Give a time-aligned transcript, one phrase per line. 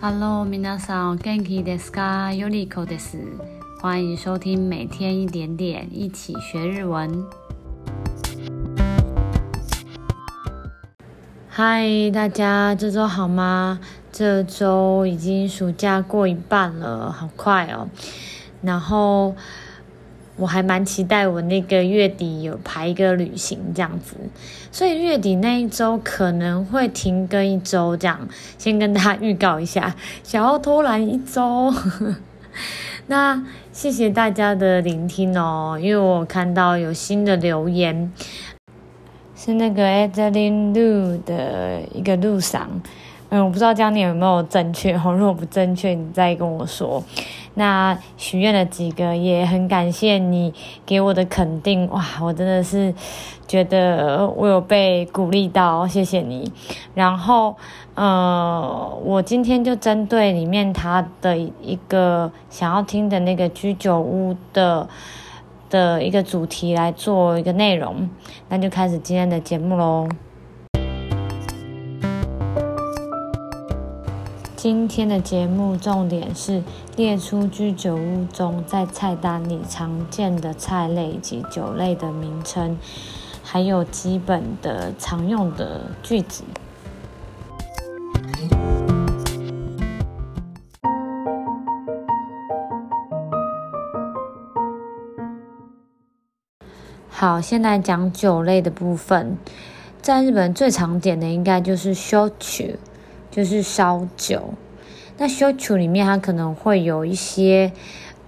[0.00, 2.32] Hello，皆さん、元気ですか？
[2.32, 3.18] ヨリコです。
[3.80, 7.24] 欢迎收听每天一点点，一起学日文。
[11.48, 13.80] 嗨，大家这周好吗？
[14.12, 17.88] 这周已经暑假过一半了，好快哦。
[18.62, 19.34] 然后。
[20.37, 24.15] 我还蛮期待我那个月底有排一个旅行这样子，
[24.71, 31.73] 所以月底那一周可能会停更一周这样，先跟大家预告一下，想要偷懒一周。
[33.07, 38.11] 那谢谢大家的聆听哦，因为我看到有新的留言，
[39.35, 42.81] 是那个 Adeline Lu 的一个路上。
[43.33, 47.01] 嗯，我不知道这样念有没有正确哈， 如果不正确，你再跟我说。
[47.53, 50.53] 那许愿的几个也很感谢你
[50.85, 52.93] 给我的肯定，哇，我真的是
[53.47, 56.51] 觉得我有被鼓励到，谢谢你。
[56.93, 57.55] 然后，
[57.95, 64.89] 呃，我今天就针对里面他的一个想要听的那个居酒屋的
[65.69, 68.09] 的一个主题来做一个内容，
[68.49, 70.09] 那就开始今天的节目喽。
[74.61, 76.61] 今天的节目重点是
[76.95, 82.77] 列出居酒屋中在菜单里常见的菜类以及酒类的名称，
[83.41, 86.43] 还有基本的常用的句子。
[97.09, 99.35] 好，现在讲酒类的部分，
[100.03, 102.65] 在日本最常点的应该就是烧酒。
[103.31, 104.53] 就是烧酒，
[105.17, 107.71] 那烧酒里面它可能会有一些，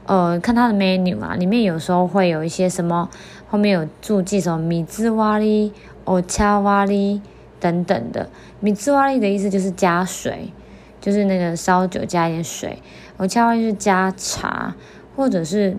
[0.06, 3.10] 呃，看它的 menu 啊，里面有时候会有一些什么，
[3.50, 5.73] 后面有注记什么米兹瓦利、
[6.06, 7.22] 欧恰瓦利
[7.60, 8.30] 等等的。
[8.62, 10.54] 米兹瓦利的意思就是加水，
[11.02, 12.80] 就是那个烧酒加一点水。
[13.17, 14.73] 欧恰瓦利是加茶，
[15.16, 15.76] 或者是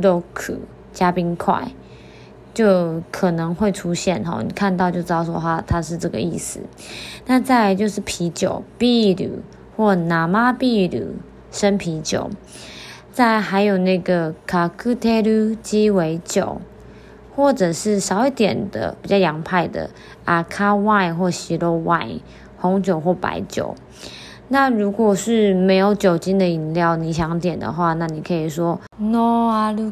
[0.00, 0.22] l o
[0.92, 1.68] 加冰块。
[2.55, 6.59] 就可能会出现哈，你看到就知道说它它是这个意思。
[7.25, 9.29] 那再来就是啤酒，ビール
[9.77, 11.07] 或生ビール
[11.51, 12.29] 生啤酒。
[13.11, 16.61] 再来还有那个カクテル鸡尾酒，
[17.35, 19.89] 或者是少一点的比较洋派的
[20.25, 22.21] 赤ワイン或白ワイン
[22.57, 23.75] 红酒或白酒。
[24.47, 29.91] 那如果是没有酒精的饮料，你想点的话，那你可以说ノン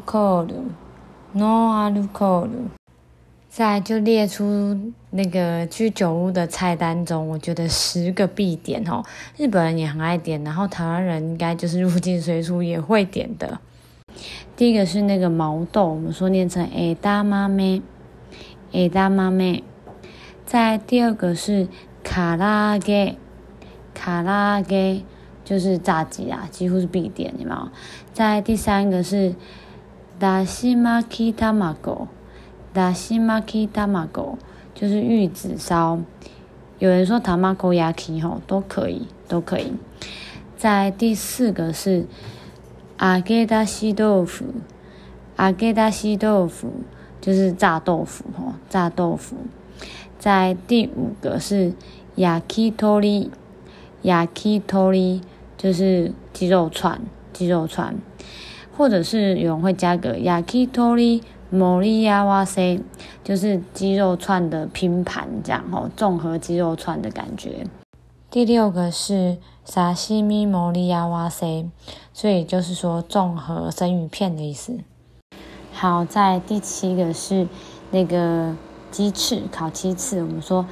[1.34, 2.50] アルコール。
[2.50, 2.70] No alcohol。
[3.48, 4.78] 再来就列出
[5.10, 9.02] 那个居酒屋的菜单中，我觉得十个必点哦。
[9.36, 13.58] 日本人也很爱点，然后台湾人应该就是入境随俗也会点的。
[14.56, 17.82] 第一个是那个毛豆，我们说念成えだまめ，
[18.72, 19.62] えだまめ。
[20.46, 21.66] 再第二个是
[22.04, 23.16] から扬げ，
[23.94, 25.02] から扬げ
[25.44, 27.68] 就是炸鸡啊，几乎是必点，有没有？
[28.12, 29.34] 再第三个是。
[30.18, 32.08] だし巻き卵，
[32.74, 34.38] だし巻き卵
[34.74, 35.98] 就是玉子烧。
[36.78, 39.72] 有人说たまご焼き吼都可以，都可以。
[40.56, 42.06] 在第四个是
[42.98, 44.44] 扬げ出し豆腐，
[45.36, 46.70] 扬げ出し豆腐
[47.20, 49.36] 就是炸豆腐吼，炸豆腐。
[50.18, 51.72] 在第五个是
[52.16, 53.30] 焼き鸟，
[54.02, 55.20] 焼き鸟
[55.56, 57.00] 就是鸡肉串，
[57.32, 57.94] 鸡肉串。
[58.77, 61.21] 或者是有人会加个 yakitori
[61.53, 62.81] moriyawase，
[63.23, 67.65] 就是鸡肉串的拼盘这样吼，综合鸡肉串的感觉。
[68.29, 71.69] 第六个是 sashimi moriawase，
[72.11, 74.77] 所以就是说综合生鱼片的意思。
[75.71, 77.47] 好，在第七个是
[77.91, 78.53] 那个
[78.91, 80.65] 鸡翅，烤鸡翅，我们说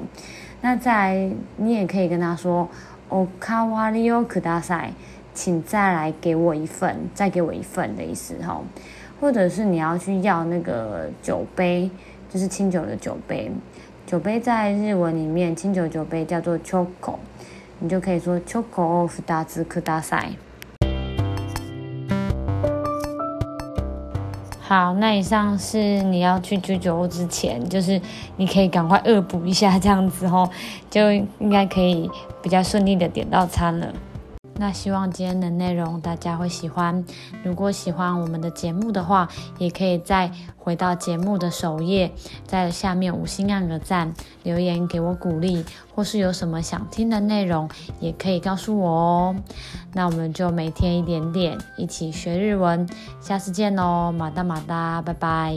[0.61, 2.67] 那再你也可以跟他说
[3.09, 4.91] おかわりをください，
[5.33, 8.61] 请再来给我一份，再给我一份的意思哈。
[9.19, 11.89] 或者是你要去要那个酒杯，
[12.31, 13.51] 就是清酒的酒杯，
[14.05, 17.15] 酒杯在日文里面清酒酒杯叫做 choko。
[17.82, 20.30] 你就可以说 “choco of 大字克大赛”。
[24.60, 28.00] 好，那以上是你要去居酒屋之前，就是
[28.36, 30.48] 你可以赶快恶补一下，这样子哦，
[30.88, 32.08] 就应该可以
[32.40, 33.92] 比较顺利的点到餐了。
[34.62, 37.04] 那希望今天的内容大家会喜欢。
[37.42, 39.28] 如果喜欢我们的节目的话，
[39.58, 42.12] 也可以再回到节目的首页，
[42.46, 44.14] 在下面五星按个赞，
[44.44, 47.68] 留言给我鼓励，或是有什么想听的内容，
[47.98, 49.36] 也可以告诉我哦。
[49.94, 52.88] 那我们就每天一点点，一起学日文。
[53.20, 55.52] 下次见喽，马达马达，拜拜。